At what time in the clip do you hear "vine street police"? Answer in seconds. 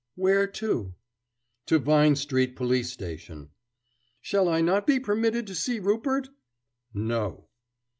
1.77-2.91